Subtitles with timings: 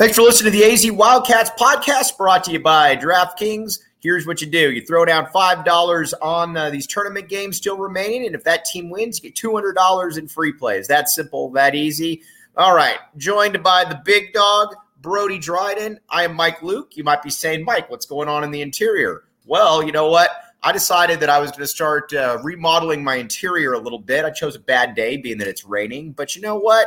[0.00, 3.80] Thanks for listening to the AZ Wildcats podcast brought to you by DraftKings.
[3.98, 8.24] Here's what you do you throw down $5 on uh, these tournament games still remaining.
[8.24, 10.88] And if that team wins, you get $200 in free plays.
[10.88, 12.22] That simple, that easy.
[12.56, 12.96] All right.
[13.18, 16.00] Joined by the big dog, Brody Dryden.
[16.08, 16.96] I am Mike Luke.
[16.96, 19.24] You might be saying, Mike, what's going on in the interior?
[19.44, 20.30] Well, you know what?
[20.62, 24.24] I decided that I was going to start uh, remodeling my interior a little bit.
[24.24, 26.12] I chose a bad day, being that it's raining.
[26.12, 26.86] But you know what?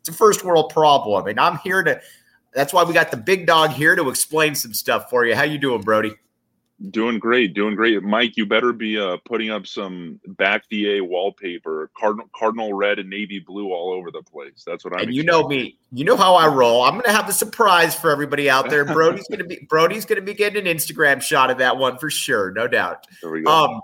[0.00, 2.00] It's a first world problem, and I'm here to
[2.54, 5.34] that's why we got the big dog here to explain some stuff for you.
[5.34, 6.14] How you doing, Brody?
[6.90, 8.36] Doing great, doing great, Mike.
[8.36, 13.38] You better be uh, putting up some back VA wallpaper, cardinal cardinal red and navy
[13.38, 14.64] blue all over the place.
[14.66, 15.06] That's what I'm.
[15.06, 16.82] And you know me, you know how I roll.
[16.82, 18.84] I'm going to have a surprise for everybody out there.
[18.84, 21.96] Brody's going to be Brody's going to be getting an Instagram shot of that one
[21.96, 23.06] for sure, no doubt.
[23.22, 23.52] There we go.
[23.52, 23.80] Um,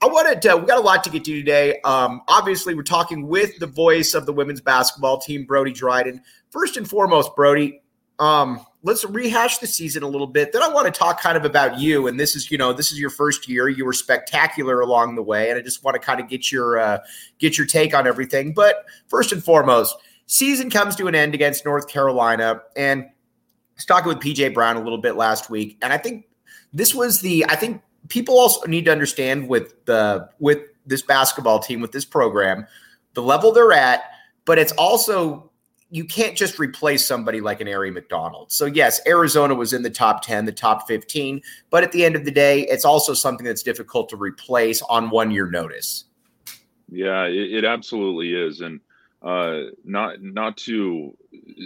[0.00, 1.80] I wanted to, we got a lot to get to today.
[1.80, 6.22] Um, obviously, we're talking with the voice of the women's basketball team, Brody Dryden.
[6.50, 7.82] First and foremost, Brody,
[8.18, 10.52] um, let's rehash the season a little bit.
[10.52, 12.06] Then I want to talk kind of about you.
[12.06, 13.68] And this is, you know, this is your first year.
[13.68, 16.78] You were spectacular along the way, and I just want to kind of get your
[16.78, 16.98] uh,
[17.38, 18.52] get your take on everything.
[18.52, 19.96] But first and foremost,
[20.26, 23.10] season comes to an end against North Carolina, and I
[23.76, 26.26] was talking with PJ Brown a little bit last week, and I think
[26.72, 27.44] this was the.
[27.48, 32.04] I think people also need to understand with the with this basketball team with this
[32.04, 32.66] program,
[33.14, 34.04] the level they're at,
[34.44, 35.50] but it's also
[35.90, 38.52] you can't just replace somebody like an Aari McDonald.
[38.52, 41.40] So yes, Arizona was in the top 10, the top 15,
[41.70, 45.08] but at the end of the day, it's also something that's difficult to replace on
[45.10, 46.04] one year notice.
[46.90, 48.60] Yeah, it, it absolutely is.
[48.60, 48.80] And
[49.22, 51.16] uh, not not to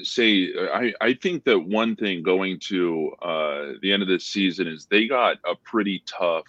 [0.02, 4.66] say I, I think that one thing going to uh, the end of this season
[4.66, 6.46] is they got a pretty tough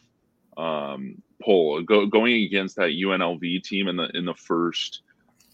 [0.55, 5.01] um, pull go, going against that UNLV team in the in the first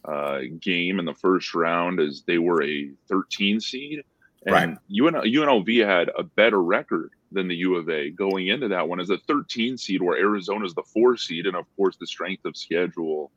[0.05, 4.03] uh, game in the first round as they were a 13 seed.
[4.45, 4.77] And right.
[4.87, 8.99] UN, UNLV had a better record than the U of A going into that one
[8.99, 11.45] as a 13 seed, where Arizona is the four seed.
[11.45, 13.31] And of course, the strength of schedule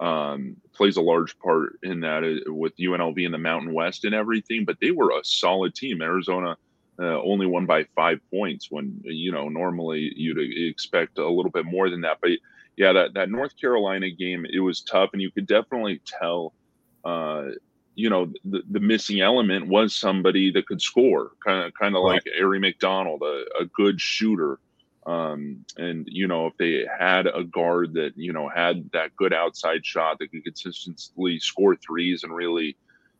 [0.00, 4.14] um, plays a large part in that uh, with UNLV in the Mountain West and
[4.14, 4.64] everything.
[4.64, 6.02] But they were a solid team.
[6.02, 6.56] Arizona
[6.98, 11.64] uh, only won by five points when, you know, normally you'd expect a little bit
[11.64, 12.18] more than that.
[12.20, 12.32] But
[12.76, 16.54] yeah, that, that North Carolina game, it was tough, and you could definitely tell,
[17.04, 17.48] uh,
[17.94, 22.02] you know, the, the missing element was somebody that could score, kind of kind of
[22.02, 22.14] right.
[22.14, 24.58] like Aari McDonald, a, a good shooter.
[25.04, 29.32] Um, and you know, if they had a guard that you know had that good
[29.32, 32.76] outside shot that could consistently score threes and really,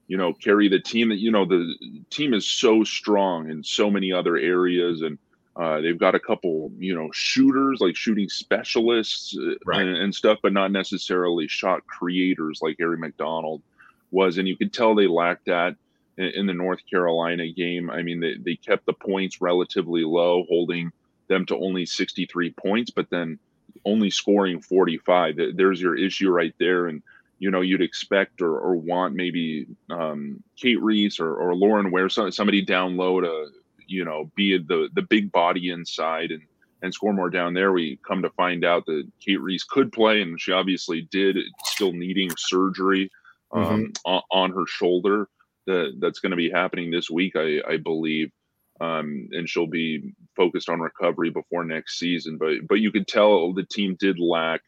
[0.06, 1.10] you know, carry the team.
[1.10, 1.74] That you know, the
[2.08, 5.19] team is so strong in so many other areas and
[5.54, 9.82] uh, they've got a couple, you know, shooters like shooting specialists uh, right.
[9.82, 13.62] and, and, stuff, but not necessarily shot creators like Aari McDonald
[14.10, 14.38] was.
[14.38, 15.76] And you could tell they lacked that
[16.16, 17.90] in, in, the North Carolina game.
[17.90, 20.90] I mean, they, they kept the points relatively low, holding
[21.28, 23.38] them to only 63 points, but then
[23.84, 25.38] only scoring 45.
[25.54, 26.86] There's your issue right there.
[26.86, 27.02] And,
[27.38, 32.08] you know, you'd expect or, or want maybe um, Cate Reese or, or Lauren Ware,
[32.08, 33.48] somebody down low to
[33.93, 36.43] you know, be the the big body inside and
[36.83, 37.73] and score more down there.
[37.73, 41.93] We come to find out that Cate Reese could play, and she obviously did, still
[41.93, 43.11] needing surgery
[43.53, 43.85] um, mm-hmm.
[44.05, 45.29] on, on, her shoulder.
[45.67, 48.33] That that's going to be happening this week, I, I believe,
[48.81, 52.37] um, and she'll be focused on recovery before next season.
[52.37, 54.62] But but you could tell the team did lack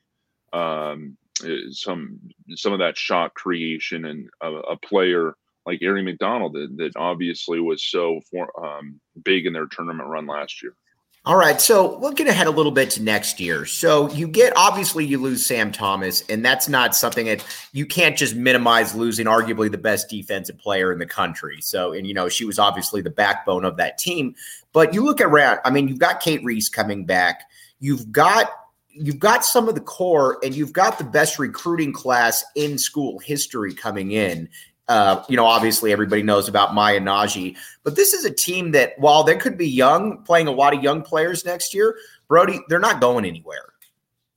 [0.52, 1.16] um,
[1.70, 2.20] some
[2.54, 5.34] some of that shot creation and a, a player
[5.66, 10.26] like Aari McDonald that, that obviously was so for, um, big in their tournament run
[10.26, 10.74] last year.
[11.26, 13.64] All right, so looking ahead a little bit to next year.
[13.64, 18.14] So you get obviously you lose Sam Thomas, and that's not something that you can't
[18.14, 21.62] just minimize losing arguably the best defensive player in the country.
[21.62, 24.34] So, and you know, she was obviously the backbone of that team.
[24.74, 27.44] But you look around, I mean, you've got Cate Reese coming back,
[27.80, 28.50] you've got
[28.90, 33.18] you've got some of the core, and you've got the best recruiting class in school
[33.18, 34.50] history coming in.
[34.86, 38.92] Uh, you know, obviously everybody knows about Maya Nnaji, but this is a team that
[38.98, 41.96] while they could be young, playing a lot of young players next year,
[42.28, 43.72] Brody, they're not going anywhere.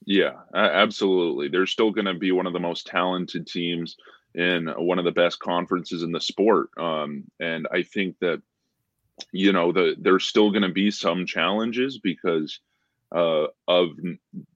[0.05, 1.49] Yeah, absolutely.
[1.49, 3.97] They're still going to be one of the most talented teams
[4.35, 6.69] in one of the best conferences in the sport.
[6.77, 8.41] Um, and I think that,
[9.33, 12.61] you know, the, there's still going to be some challenges because
[13.13, 13.89] uh, of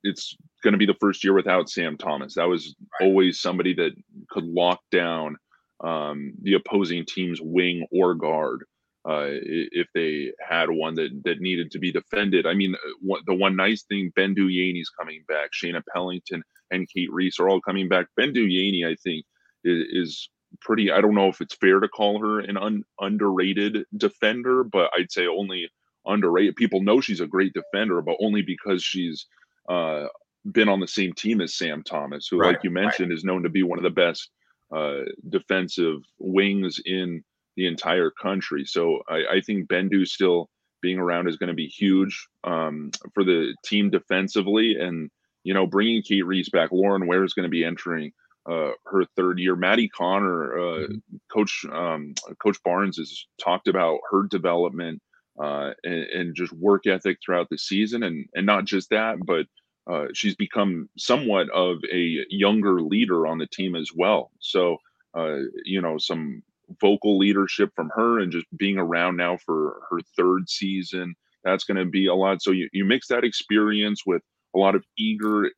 [0.03, 2.35] it's going to be the first year without Sam Thomas.
[2.35, 3.07] That was right.
[3.07, 3.91] always somebody that
[4.29, 5.35] could lock down
[5.83, 8.63] um, the opposing team's wing or guard
[9.07, 12.45] uh, if they had one that that needed to be defended.
[12.45, 17.11] I mean, uh, the one nice thing, Bendu Yeaney's coming back, Shaina Pellington and Cate
[17.11, 18.07] Reese are all coming back.
[18.15, 19.25] Ben Duyani, I think,
[19.63, 20.29] is, is
[20.61, 20.91] pretty.
[20.91, 25.11] I don't know if it's fair to call her an un, underrated defender, but I'd
[25.11, 25.67] say only
[26.05, 26.55] underrated.
[26.55, 29.25] People know she's a great defender, but only because she's
[29.67, 30.05] uh,
[30.51, 33.17] been on the same team as Sam Thomas, who, right, like you mentioned, right.
[33.17, 34.29] is known to be one of the best
[34.75, 37.23] uh, defensive wings in
[37.57, 38.65] the entire country.
[38.65, 40.49] So I, I think Bendu still
[40.81, 44.75] being around is going to be huge um, for the team defensively.
[44.79, 45.09] And,
[45.43, 48.11] you know, bringing Cate Reese back, Lauren Ware is going to be entering
[48.49, 49.55] uh, her third year.
[49.55, 51.17] Maddie Conner, uh, mm-hmm.
[51.31, 55.01] Coach um, Coach Barnes has talked about her development
[55.41, 59.45] uh, and, and, just work ethic throughout the season, and and not just that, but
[59.89, 64.31] uh, she's become somewhat of a younger leader on the team as well.
[64.39, 64.77] So
[65.17, 66.43] uh, you know some
[66.79, 71.15] vocal leadership from her and just being around now for her third season.
[71.43, 72.41] That's going to be a lot.
[72.41, 74.21] So you, you mix that experience with
[74.55, 75.49] a lot of eager,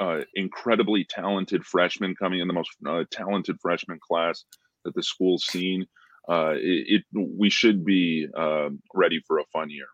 [0.00, 4.44] uh, incredibly talented freshmen coming in, the most uh, talented freshman class
[4.84, 5.86] that the school's seen.
[6.28, 9.86] Uh, it, it, we should be uh, ready for a fun year.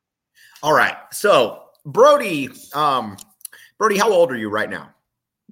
[0.63, 0.97] All right.
[1.13, 3.17] So Brody, um,
[3.85, 4.95] Brody, how old are you right now?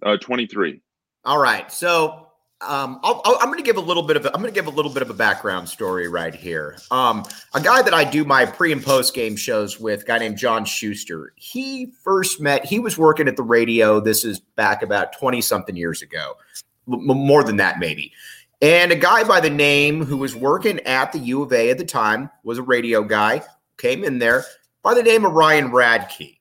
[0.00, 0.80] Uh, 23.
[1.26, 1.70] All right.
[1.70, 2.28] So
[2.62, 4.68] um, i am going to give a little bit of a, I'm going to give
[4.68, 6.78] a little bit of a background story right here.
[6.90, 10.16] Um, a guy that I do my pre and post game shows with, a guy
[10.16, 11.34] named John Schuster.
[11.36, 12.64] He first met.
[12.64, 14.00] He was working at the radio.
[14.00, 16.38] This is back about 20 something years ago,
[16.86, 18.14] more than that maybe.
[18.62, 21.76] And a guy by the name who was working at the U of A at
[21.76, 23.42] the time was a radio guy.
[23.76, 24.46] Came in there
[24.82, 26.38] by the name of Ryan Radtke,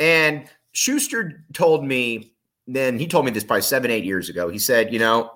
[0.00, 2.34] and Schuster told me.
[2.66, 4.48] Then he told me this probably seven, eight years ago.
[4.48, 5.32] He said, you know,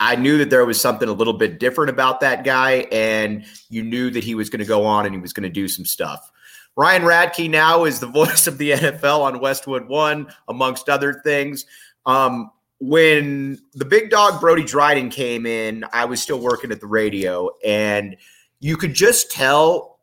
[0.00, 3.84] I knew that there was something a little bit different about that guy, and you
[3.84, 5.84] knew that he was going to go on and he was going to do some
[5.84, 6.28] stuff.
[6.76, 11.66] Ryan Radtke now is the voice of the NFL on Westwood One, amongst other things.
[12.04, 12.50] Um,
[12.80, 17.50] when the big dog Brody Dryden came in, I was still working at the radio,
[17.64, 18.16] and
[18.58, 20.00] you could just tell.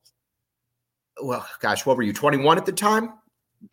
[1.22, 3.12] Well, gosh, what were you, 21 at the time?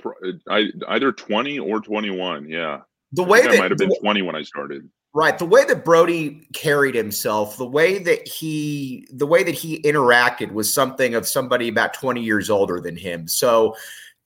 [0.04, 2.48] Uh, I, either 20 or 21.
[2.48, 2.80] Yeah.
[3.12, 4.88] The way that might have been 20 when I started.
[5.14, 5.38] Right.
[5.38, 10.52] The way that Brody carried himself, the way that he the way that he interacted
[10.52, 13.26] was something of somebody about 20 years older than him.
[13.26, 13.74] So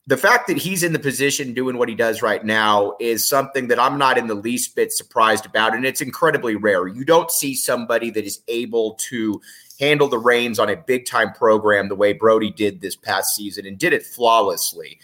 [0.07, 3.69] the fact that he's in the position doing what he does right now is something
[3.69, 5.73] that I'm not in the least bit surprised about.
[5.73, 6.87] And it's incredibly rare.
[6.87, 9.39] You don't see somebody that is able to
[9.79, 13.65] handle the reins on a big time program the way Brody did this past season
[13.65, 14.99] and did it flawlessly.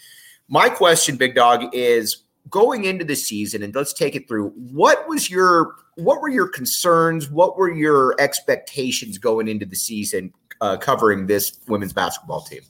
[0.48, 5.06] My question, Big Dog, is going into the season and let's take it through what
[5.06, 7.30] was your what were your concerns?
[7.30, 12.62] What were your expectations going into the season uh, covering this women's basketball team?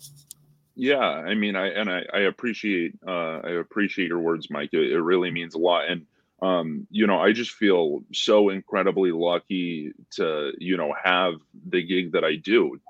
[0.74, 4.70] Yeah i mean i and i, I appreciate uh, i appreciate your words mike.
[4.72, 5.88] It, it, really means a lot.
[5.88, 6.06] And
[6.40, 11.34] um, you know i just feel so incredibly lucky to you know have
[11.68, 12.80] the gig that i do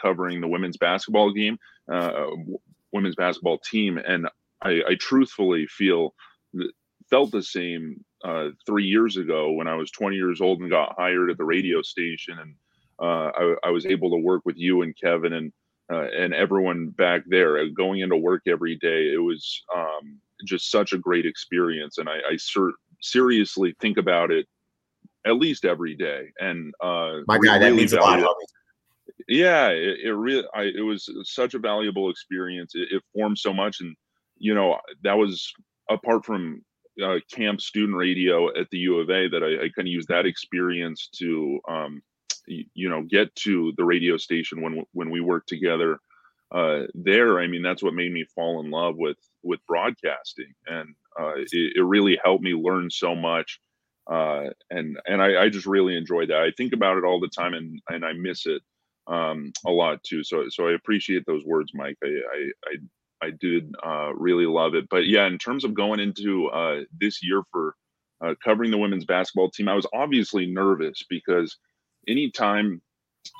[0.00, 1.58] covering the women's basketball game.
[1.88, 2.26] Uh,
[2.96, 4.26] women's basketball team and
[4.62, 6.14] I, I truthfully feel
[7.10, 10.94] felt the same uh, three years ago when I was 20 years old and got
[10.98, 12.54] hired at the radio station, and
[13.00, 15.52] uh, I, I, was able to work with you and Kevin and
[15.92, 17.58] uh, and everyone back there.
[17.58, 22.08] Uh, going into work every day, it was um, just such a great experience, and
[22.08, 24.46] I, I ser- seriously think about it
[25.26, 26.32] at least every day.
[26.40, 28.26] And uh, my God, really that means a lot.
[29.28, 32.74] Yeah, it, it really, I, it was such a valuable experience.
[32.74, 33.96] It, it formed so much, and
[34.38, 35.52] you know that was
[35.90, 36.62] apart from
[37.02, 40.08] uh, KAMP student radio at the U of A that I, I kind of used
[40.08, 42.02] that experience to um,
[42.46, 45.98] you know get to the radio station when when we worked together
[46.52, 47.40] uh, there.
[47.40, 51.76] I mean that's what made me fall in love with with broadcasting, and uh, it,
[51.76, 53.60] it, really helped me learn so much.
[54.08, 56.38] Uh, and and I, I, just really enjoyed that.
[56.38, 58.62] I think about it all the time, and and I miss it
[59.06, 60.24] um, a lot too.
[60.24, 61.96] So so I appreciate those words, Mike.
[62.02, 62.76] I I, I
[63.26, 64.88] I did uh, really love it.
[64.88, 67.74] But yeah, in terms of going into uh, this year for
[68.20, 71.56] uh, covering the women's basketball team, I was obviously nervous because
[72.08, 72.82] anytime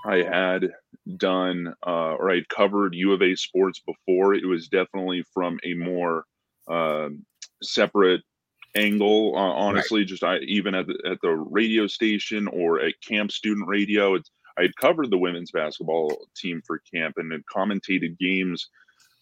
[0.04, 0.72] I had
[1.16, 5.74] done uh, or I'd covered U of A sports before, it was definitely from a
[5.74, 6.24] more
[6.68, 7.24] um,
[7.62, 8.22] separate
[8.74, 9.34] angle.
[9.36, 10.08] Uh, honestly, right.
[10.08, 14.30] just I even at the, at the radio station or at KAMP student radio, it's
[14.58, 18.68] I had covered the women's basketball team for KAMP and had commentated games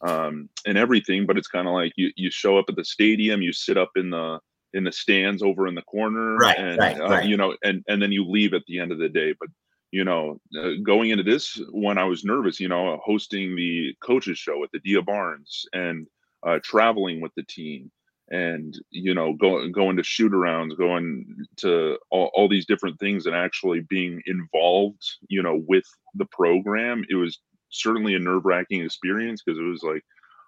[0.02, 1.26] um, and everything.
[1.26, 3.90] But it's kind of like you you show up at the stadium, you sit up
[3.96, 4.38] in the
[4.72, 7.24] in the stands over in the corner, right, and right, uh, right.
[7.26, 9.34] you know, and and then you leave at the end of the day.
[9.38, 9.48] But
[9.92, 12.60] you know, uh, going into this when I was nervous.
[12.60, 16.06] You know, hosting the coaches show at the Adia Barnes and
[16.44, 17.90] uh, traveling with the team
[18.30, 21.24] and you know going going to shoot arounds going
[21.56, 27.04] to all, all these different things and actually being involved you know with the program
[27.10, 27.38] it was
[27.68, 30.02] certainly a nerve-wracking experience because it was like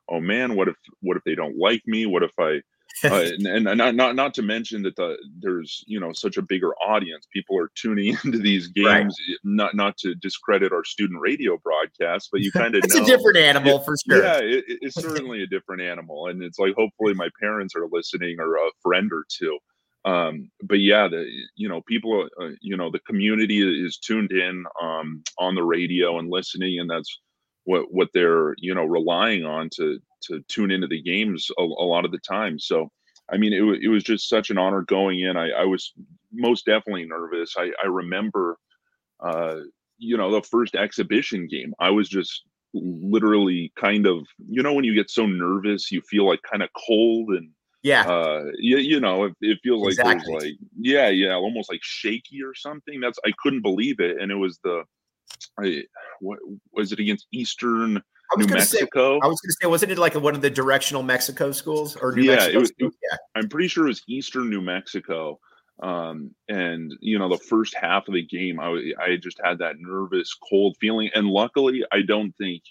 [0.09, 2.07] oh man what if what if they don't like me?
[2.07, 2.61] What if i
[3.05, 6.43] uh, and, and not, not not to mention that the, there's you know such a
[6.43, 7.27] bigger audience.
[7.33, 9.17] People are tuning into these games.
[9.29, 9.39] Right.
[9.45, 13.07] Not not to discredit our student radio broadcast, but you kind of it's know, a
[13.07, 14.23] different animal it, for sure.
[14.23, 18.37] Yeah, it, it's certainly a different animal, and it's like hopefully my parents are listening
[18.41, 19.59] or a friend or two.
[20.07, 21.27] Um, but yeah, the
[21.57, 26.19] you know people, uh, you know the community is tuned in um, on the radio
[26.19, 27.21] and listening, and that's
[27.65, 31.87] what what they're you know relying on to to tune into the games a, a
[31.87, 32.59] lot of the time.
[32.59, 32.91] So,
[33.31, 35.37] I mean, it, it was just such an honor going in.
[35.37, 35.93] I, I was
[36.33, 37.55] most definitely nervous.
[37.57, 38.57] I, I remember,
[39.21, 39.57] uh,
[39.99, 41.75] you know, the first exhibition game.
[41.81, 46.27] I was just literally kind of, you know, when you get so nervous, you feel
[46.27, 47.51] like kind of cold and
[47.83, 50.33] yeah, uh, you, you know, it, it feels like exactly.
[50.33, 52.99] there's like yeah, yeah, almost like shaky or something.
[52.99, 54.83] That's I couldn't believe it, and it was the,
[55.61, 55.85] I,
[56.19, 56.41] what
[56.73, 58.03] was it against Eastern?
[58.33, 59.21] I was New Mexico.
[59.21, 61.97] Say, I was going to say, wasn't it like one of the directional Mexico schools
[61.97, 62.57] or New yeah, Mexico?
[62.57, 65.39] It was, it, yeah, I'm pretty sure it was Eastern New Mexico.
[65.83, 69.77] Um, and you know, the first half of the game, I I just had that
[69.79, 72.63] nervous, cold feeling, and luckily, I don't think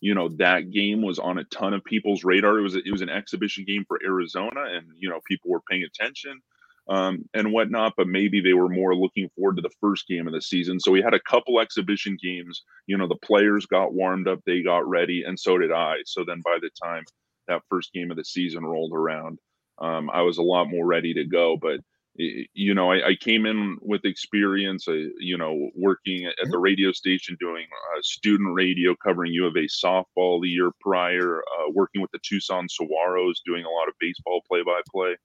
[0.00, 2.58] you know that game was on a ton of people's radar.
[2.58, 5.84] It was it was an exhibition game for Arizona, and you know, people were paying
[5.84, 6.40] attention
[6.88, 10.34] um, and whatnot, but maybe they were more looking forward to the first game of
[10.34, 10.78] the season.
[10.78, 12.62] So we had a couple exhibition games.
[12.86, 15.96] You know, the players got warmed up, they got ready, and so did I.
[16.04, 17.04] So then by the time
[17.48, 19.38] that first game of the season rolled around,
[19.78, 21.56] um, I was a lot more ready to go.
[21.56, 21.80] But
[22.16, 24.86] you know, I, I came in with experience.
[24.86, 26.60] Uh, you know, working at the mm-hmm.
[26.60, 31.70] radio station, doing uh, student radio, covering U of A softball the year prior, uh,
[31.72, 35.16] working with the Tucson Saguaros, doing a lot of baseball play-by-play.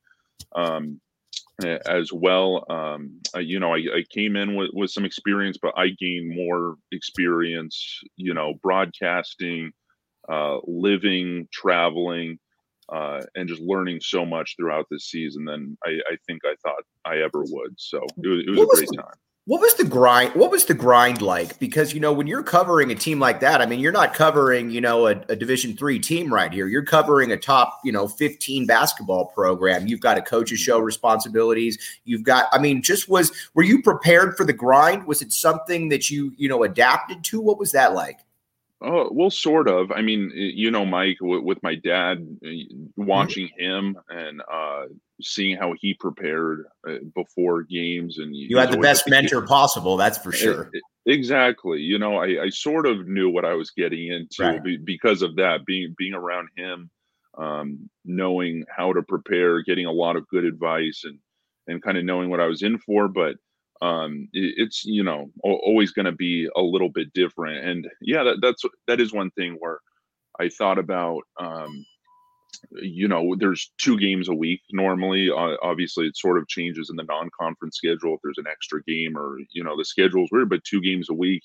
[0.56, 1.00] Um,
[1.66, 2.66] as well.
[2.70, 6.76] Um, you know, I, I, came in with, with some experience, but I gained more
[6.92, 9.72] experience, you know, broadcasting,
[10.30, 12.40] uh, living, traveling,
[12.92, 16.84] uh, and just learning so much throughout this season than I, I think I thought
[17.06, 17.76] I ever would.
[17.78, 19.16] So it was, it was a great time.
[19.50, 20.36] What was the grind?
[20.36, 21.58] What was the grind like?
[21.58, 24.70] Because you know, when you're covering a team like that, I mean, you're not covering
[24.70, 26.68] you know a, a Division three team right here.
[26.68, 29.88] You're covering a top you know 15 basketball program.
[29.88, 31.80] You've got a coach's show responsibilities.
[32.06, 35.08] You've got, I mean, just was were you prepared for the grind?
[35.08, 37.42] Was it something that you you know adapted to?
[37.42, 38.20] What was that like?
[38.82, 39.92] Oh well, sort of.
[39.92, 43.04] I mean, you know, Mike, with my dad, mm-hmm.
[43.04, 44.84] watching him and uh,
[45.22, 49.98] seeing how he prepared uh, before games, and you had the best mentor possible.
[49.98, 50.70] That's for sure.
[50.74, 51.80] It, it, exactly.
[51.80, 54.64] You know, I, I, sort of knew what I was getting into right.
[54.64, 55.66] be, because of that.
[55.66, 56.90] Being being around him,
[57.38, 61.20] um, knowing how to prepare, getting a lot of good advice, and
[61.68, 63.36] and kind of knowing what I was in for, but
[63.82, 68.40] um it's you know always going to be a little bit different and yeah that,
[68.42, 69.80] that's that is one thing where
[70.40, 71.86] i thought about um
[72.72, 76.96] you know there's two games a week normally uh, obviously it sort of changes in
[76.96, 80.64] the non-conference schedule if there's an extra game or you know the schedule's weird but
[80.64, 81.44] two games a week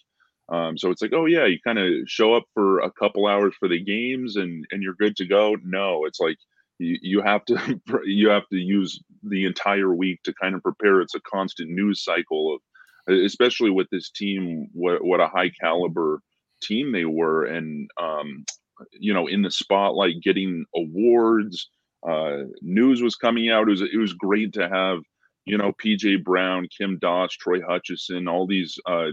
[0.50, 3.54] um, so it's like oh yeah you kind of show up for a couple hours
[3.58, 5.56] for the games and and you're good to go?
[5.64, 6.36] No it's like
[6.78, 11.00] you, have to you have to use the entire week to kind of prepare.
[11.00, 16.20] It's a constant news cycle of especially with this team what, what a high caliber
[16.62, 18.44] team they were and um,
[18.92, 21.68] you know in the spotlight getting awards
[22.08, 23.68] uh, news was coming out.
[23.68, 24.98] It was it was great to have
[25.46, 29.08] you know pj brown kim doss troy hutchison all these uh,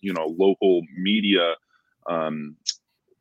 [0.00, 1.54] you know local media
[2.08, 2.56] um,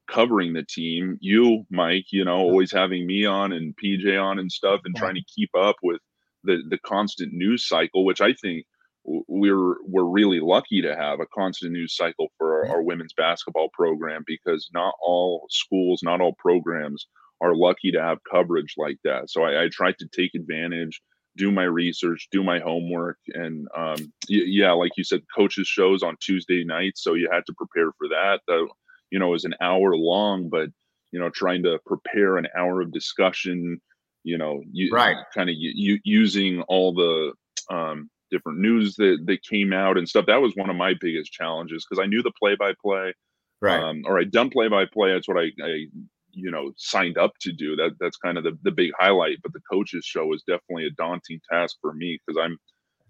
[0.10, 1.18] covering the team.
[1.22, 5.16] You, Mike, you know, always having me on and PJ on and stuff, and trying
[5.16, 6.02] to keep up with
[6.44, 8.66] the the constant news cycle, which I think
[9.06, 13.70] we're we're really lucky to have a constant news cycle for our, our women's basketball
[13.74, 17.08] program because not all schools, not all programs
[17.42, 19.30] are lucky to have coverage like that.
[19.30, 21.02] So I, I tried to take advantage
[21.36, 26.16] do my research, do my homework, and um, yeah, like you said, coaches shows on
[26.20, 28.42] Tuesday nights, so you had to prepare for that.
[28.48, 28.68] The
[29.14, 30.70] you know is an hour long but
[31.12, 33.80] you know trying to prepare an hour of discussion
[34.24, 37.34] you know you right kind of you, using all the
[37.74, 41.32] um, different news that that came out and stuff that was one of my biggest
[41.32, 43.14] challenges because i knew the play by play
[43.62, 45.86] right um, or i done play by play that's what I, I
[46.32, 49.54] you know signed up to do that that's kind of the, the big highlight but
[49.54, 52.58] the coaches show is definitely a daunting task for me because i'm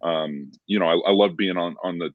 [0.07, 2.11] um, you know I, I love being on on the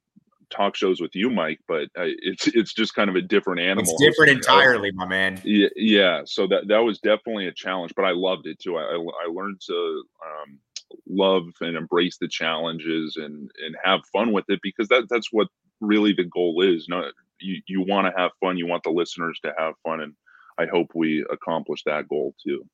[0.49, 3.83] talk shows with you, Mike, but uh, it's it's just kind of a different animal.
[3.83, 5.41] It's different entirely, my man.
[5.43, 6.21] Yeah, yeah.
[6.25, 8.77] So that that was definitely a challenge, but I loved it too.
[8.77, 10.59] I I, learned to um,
[11.07, 15.47] love and embrace the challenges and and have fun with it because that that's what
[15.81, 16.87] really the goal is.
[16.89, 18.57] No, you you want to have fun.
[18.57, 20.13] You want the listeners to have fun, and
[20.57, 22.65] I hope we accomplish that goal too.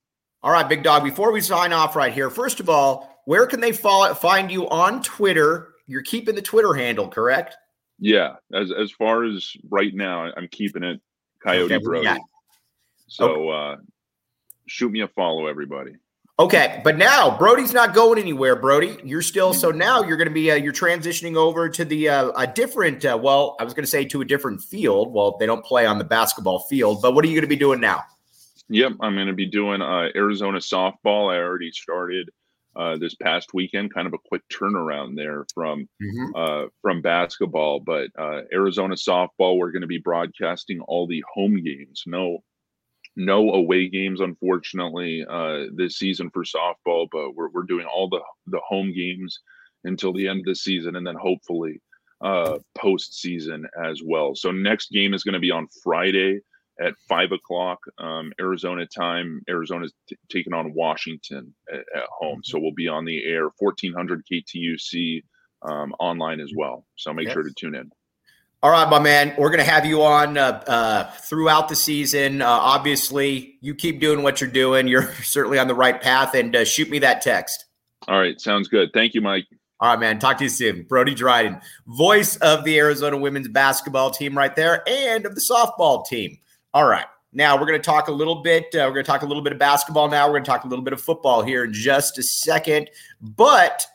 [0.44, 1.04] All right, big dog.
[1.04, 4.70] Before we sign off right here, first of all, where can they follow, find you
[4.70, 5.74] on Twitter?
[5.88, 7.56] You're keeping the Twitter handle, correct?
[8.00, 8.36] Yeah.
[8.54, 11.02] As as far as right now, I'm keeping it
[11.44, 12.20] Coyote okay, Brody.
[13.08, 13.80] So okay.
[13.80, 13.82] uh,
[14.68, 15.94] shoot me a follow, everybody.
[16.38, 18.58] Okay, but now Brody's not going anywhere.
[18.58, 19.78] Brody, you're still so mm-hmm.
[19.78, 23.06] now you're going to be uh, you're transitioning over to the uh, a different.
[23.06, 25.14] Uh, well, I was going to say to a different field.
[25.14, 27.56] Well, they don't play on the basketball field, but what are you going to be
[27.56, 28.04] doing now?
[28.68, 31.34] Yep, I'm going to be doing uh, Arizona softball.
[31.34, 32.30] I already started
[32.76, 33.94] uh, this past weekend.
[33.94, 36.36] Kind of a quick turnaround there from mm-hmm.
[36.36, 39.58] uh, from basketball, but uh, Arizona softball.
[39.58, 42.04] We're going to be broadcasting all the home games.
[42.06, 42.44] No
[43.16, 48.22] no away games, unfortunately, uh, this season for softball, but we're, we're doing all the,
[48.48, 49.40] the home games
[49.86, 51.82] until the end of the season and then hopefully
[52.22, 54.36] uh, postseason as well.
[54.36, 56.40] So, next game is going to be on Friday
[56.82, 59.42] at five o'clock um, Arizona time.
[59.50, 62.42] Arizona's t- taking on Washington at, at, home.
[62.44, 65.24] So, we'll be on the air 1400 KTUC
[65.62, 66.86] um, online as well.
[66.96, 67.34] So, make yes.
[67.34, 67.92] sure to tune in.
[68.66, 69.36] All right, my man.
[69.38, 72.42] We're going to have you on uh, uh, throughout the season.
[72.42, 74.88] Uh, obviously, you keep doing what you're doing.
[74.88, 76.34] You're certainly on the right path.
[76.34, 77.66] And uh, shoot me that text.
[78.08, 78.42] All right.
[78.42, 78.90] Sounds good.
[78.92, 79.46] Thank you, Mike.
[79.80, 80.18] All right, man.
[80.18, 80.82] Talk to you soon.
[80.82, 86.04] Brody Dryden, voice of the Arizona women's basketball team right there and of the softball
[86.04, 86.40] team.
[86.74, 87.06] All right.
[87.34, 88.74] Now we're going to talk a little bit.
[88.74, 90.26] Uh, we're going to talk a little bit of basketball now.
[90.26, 92.90] We're going to talk a little bit of football here in just a second.
[93.22, 93.86] But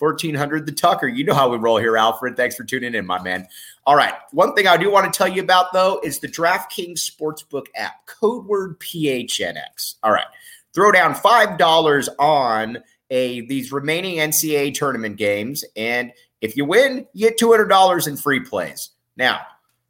[0.00, 1.06] 1400 the Tucker.
[1.06, 2.36] You know how we roll here, Alfred.
[2.36, 3.46] Thanks for tuning in, my man.
[3.86, 4.14] All right.
[4.32, 8.06] One thing I do want to tell you about, though, is the DraftKings Sportsbook app,
[8.06, 9.96] code word PHNX.
[10.02, 10.26] All right.
[10.72, 12.78] Throw down $5 on
[13.10, 15.64] a these remaining NCAA tournament games.
[15.76, 18.90] And if you win, you get $200 in free plays.
[19.16, 19.40] Now,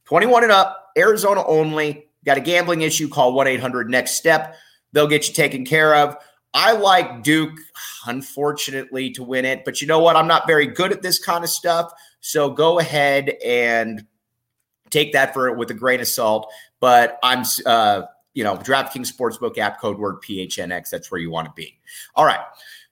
[0.07, 2.09] 21 and up, Arizona only.
[2.25, 4.57] Got a gambling issue, call 1 800 Next Step.
[4.93, 6.17] They'll get you taken care of.
[6.53, 7.59] I like Duke,
[8.07, 9.65] unfortunately, to win it.
[9.65, 10.17] But you know what?
[10.17, 11.93] I'm not very good at this kind of stuff.
[12.21, 14.07] So go ahead and
[14.91, 16.53] take that for it with a grain of salt.
[16.81, 18.03] But I'm, uh,
[18.35, 20.91] you know, DraftKings Sportsbook app code word PHNX.
[20.91, 21.79] That's where you want to be.
[22.15, 22.41] All right.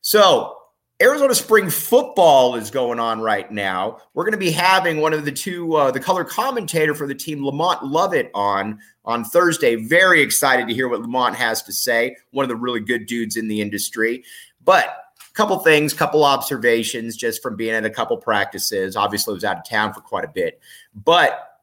[0.01, 0.57] So
[1.00, 3.98] Arizona spring football is going on right now.
[4.14, 7.14] We're going to be having one of the two, uh, the color commentator for the
[7.14, 9.76] team, Lamont Lovett, on on Thursday.
[9.76, 12.16] Very excited to hear what Lamont has to say.
[12.32, 14.24] One of the really good dudes in the industry.
[14.64, 18.96] But a couple things, couple observations just from being at a couple practices.
[18.96, 20.61] Obviously, I was out of town for quite a bit.
[20.96, 21.61] But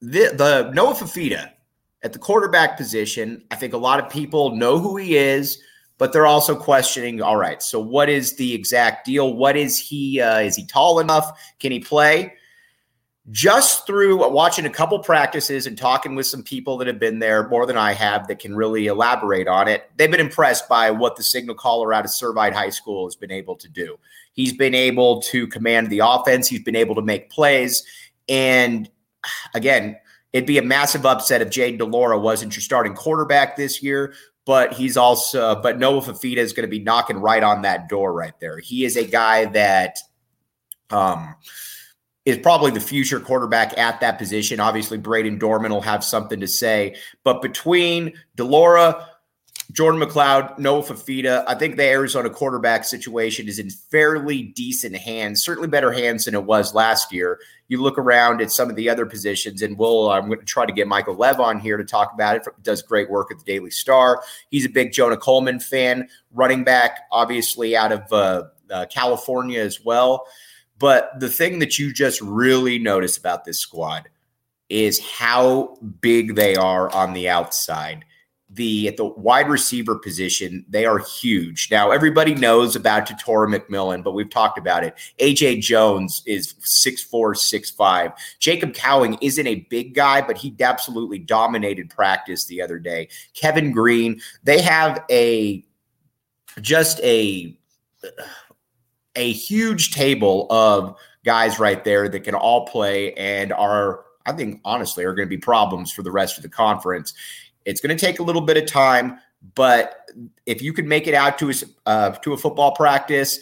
[0.00, 1.52] the, the Noah Fifita
[2.02, 5.62] at the quarterback position, I think a lot of people know who he is
[6.02, 9.34] but they're also questioning all right so what is the exact deal?
[9.34, 11.40] What is he uh, is he tall enough?
[11.60, 12.34] Can he play?
[13.30, 17.48] Just through watching a couple practices and talking with some people that have been there
[17.48, 21.14] more than i have that can really elaborate on it they've been impressed by what
[21.14, 23.96] the signal caller out of servite high school has been able to do.
[24.32, 26.48] He's been able to command the offense.
[26.48, 27.84] He's been able to make plays.
[28.28, 28.90] And
[29.54, 29.98] again
[30.32, 34.14] It'd be a massive upset if Jayden de Laura wasn't your starting quarterback this year
[34.44, 38.12] but he's also but Noah Fifita is going to be knocking right on that door
[38.12, 38.58] right there.
[38.58, 39.98] He is a guy that
[40.90, 41.34] um
[42.24, 44.60] is probably the future quarterback at that position.
[44.60, 49.08] Obviously, Braden Dorman will have something to say, but between de Laura,
[49.72, 51.44] Jordan McCloud, Noah Fifita.
[51.46, 56.34] I think the Arizona quarterback situation is in fairly decent hands, certainly better hands than
[56.34, 57.40] it was last year.
[57.68, 60.66] You look around at some of the other positions, and we'll, I'm going to try
[60.66, 62.46] to get Michael Lev on here to talk about it.
[62.62, 64.22] Does great work at the Daily Star.
[64.50, 69.82] He's a big Jonah Coleman fan, running back, obviously out of uh, uh, California as
[69.82, 70.26] well.
[70.78, 74.08] But the thing that you just really notice about this squad
[74.68, 78.04] is how big they are on the outside
[78.54, 81.68] the at the wide receiver position, they are huge.
[81.70, 84.94] Now everybody knows about Tetairoa McMillan, but we've talked about it.
[85.18, 88.12] AJ Jones is six four, six five.
[88.38, 93.08] Jacob Cowing isn't a big guy, but he absolutely dominated practice the other day.
[93.34, 95.64] Kevin Green, they have a
[96.60, 97.58] just a
[99.14, 104.60] a huge table of guys right there that can all play and are I think
[104.64, 107.14] honestly are going to be problems for the rest of the conference.
[107.64, 109.18] It's going to take a little bit of time,
[109.54, 110.08] but
[110.46, 111.54] if you can make it out to a
[111.86, 113.38] uh, to a football practice,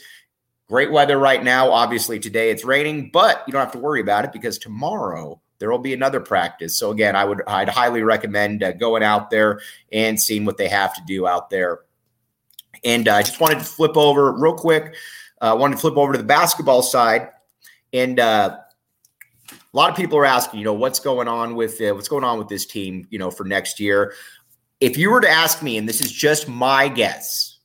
[0.71, 1.73] Great weather right now.
[1.73, 5.69] Obviously, today it's raining, but you don't have to worry about it because tomorrow there
[5.69, 6.79] will be another practice.
[6.79, 10.69] So again, I would I'd highly recommend uh, going out there and seeing what they
[10.69, 11.81] have to do out there.
[12.85, 14.95] And uh, I just wanted to flip over real quick.
[15.41, 17.31] I uh, wanted to flip over to the basketball side,
[17.93, 18.59] and uh,
[19.73, 22.25] a lot of people are asking, you know, what's going on with uh, what's going
[22.25, 24.15] on with this team, you know, for next year.
[24.81, 27.59] If you were to ask me, and this is just my guess,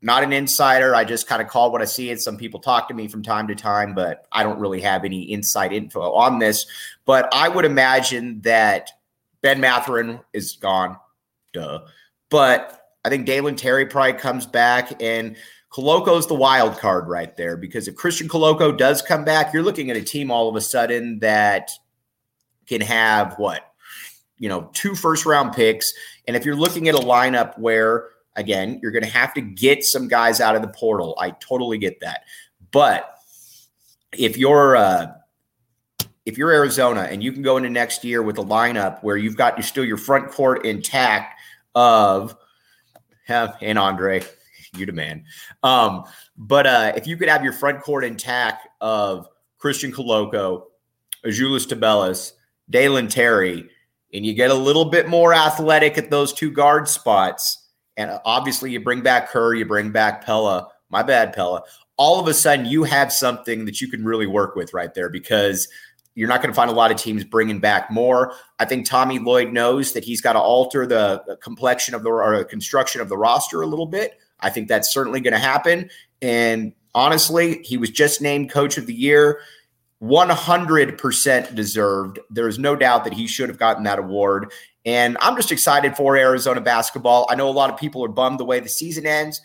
[0.00, 0.94] not an insider.
[0.94, 2.10] I just kind of call what I see.
[2.10, 5.04] And some people talk to me from time to time, but I don't really have
[5.04, 6.66] any inside info on this.
[7.04, 8.90] But I would imagine that
[9.42, 10.96] Ben Mathurin is gone.
[11.52, 11.82] Duh.
[12.30, 15.36] But I think Dalen Terry probably comes back and
[15.72, 19.90] Koloko's the wild card right there because if Christian Koloko does come back, you're looking
[19.90, 21.70] at a team all of a sudden that
[22.66, 23.72] can have what?
[24.38, 25.92] You know, two first round picks.
[26.26, 29.84] And if you're looking at a lineup where Again, you're going to have to get
[29.84, 31.16] some guys out of the portal.
[31.20, 32.22] I totally get that.
[32.70, 33.14] But
[34.16, 35.12] if you're uh,
[36.24, 39.36] if you're Arizona and you can go into next year with a lineup where you've
[39.36, 41.38] got still your front court intact
[41.74, 42.36] of
[43.28, 44.22] and Andre,
[44.76, 45.24] you demand.
[45.62, 46.04] Um,
[46.36, 50.64] but uh, if you could have your front court intact of Christian Koloko,
[51.24, 52.32] Azuolas Tubelis,
[52.70, 53.68] Dalen Terry,
[54.14, 58.70] and you get a little bit more athletic at those two guard spots, and obviously
[58.70, 60.72] you bring back her, you bring back Pelle.
[60.90, 61.64] My bad, Pelle.
[61.96, 65.08] All of a sudden, you have something that you can really work with right there
[65.08, 65.68] because
[66.14, 68.34] you're not going to find a lot of teams bringing back more.
[68.58, 72.44] I think Tommy Lloyd knows that he's got to alter the complexion of the or
[72.44, 74.18] construction of the roster a little bit.
[74.42, 75.90] I think that's certainly going to happen.
[76.20, 79.40] And honestly, he was just named coach of the year.
[80.02, 82.18] 100% deserved.
[82.28, 84.52] There is no doubt that he should have gotten that award.
[84.84, 87.26] And I'm just excited for Arizona basketball.
[87.30, 89.40] I know a lot of people are bummed the way the season ends,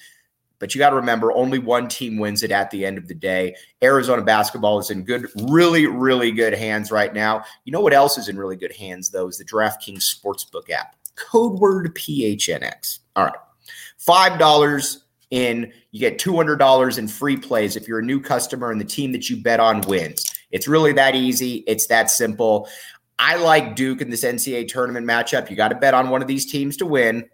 [0.57, 3.13] but you got to remember only one team wins it at the end of the
[3.13, 3.55] day.
[3.83, 7.43] Arizona basketball is in good, really, really good hands right now.
[7.65, 10.95] You know what else is in really good hands, though, is the DraftKings Sportsbook app.
[11.15, 12.99] Code word PHNX.
[13.15, 13.33] All right.
[14.05, 14.97] $5
[15.31, 19.11] in, you get $200 in free plays if you're a new customer and the team
[19.11, 20.33] that you bet on wins.
[20.51, 21.63] It's really that easy.
[21.67, 22.69] It's that simple.
[23.19, 25.49] I like Duke in this NCAA tournament matchup.
[25.49, 27.29] You got to bet on one of these teams to win.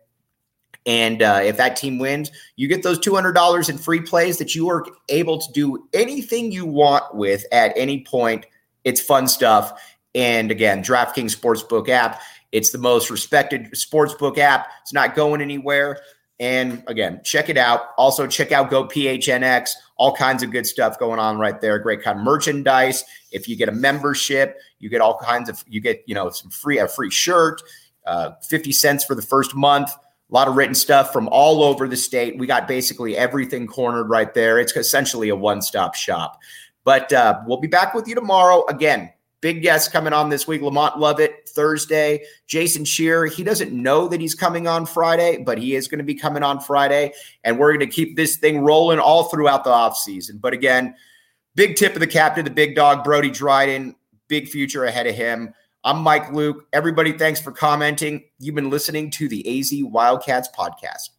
[0.86, 4.69] And uh, if that team wins, you get those $200 in free plays that you
[4.69, 8.45] are able to do anything you want with at any point.
[8.84, 9.82] It's fun stuff.
[10.15, 12.21] And again, DraftKings Sportsbook app,
[12.52, 14.67] it's the most respected sportsbook app.
[14.82, 16.02] It's not going anywhere.
[16.44, 17.92] And again, check it out.
[17.98, 19.72] Also, check out Go PHNX.
[19.96, 21.80] All kinds of good stuff going on right there.
[21.80, 23.06] Great kind of merchandise.
[23.32, 25.64] If you get a membership, you get all kinds of.
[25.70, 27.62] You get you know some free a free shirt,
[28.06, 29.90] uh, fifty cents for the first month.
[29.92, 32.38] A lot of written stuff from all over the state.
[32.38, 34.60] We got basically everything cornered right there.
[34.60, 36.42] It's essentially a one stop shop.
[36.84, 39.14] But uh, we'll be back with you tomorrow again.
[39.44, 40.62] Big guests coming on this week.
[40.62, 42.24] Lamont Lovett Thursday.
[42.48, 43.26] Jason Shearer.
[43.26, 46.44] He doesn't know that he's coming on Friday, but he is going to be coming
[46.44, 47.12] on Friday.
[47.44, 50.40] And we're going to keep this thing rolling all throughout the offseason.
[50.40, 50.96] But again,
[51.56, 53.98] big tip of the captain, the big dog, Brody Dryden.
[54.30, 55.54] Big future ahead of him.
[55.84, 56.66] I'm Mike Luke.
[56.72, 58.24] Everybody, thanks for commenting.
[58.40, 61.10] You've been listening to the AZ Wildcats podcast.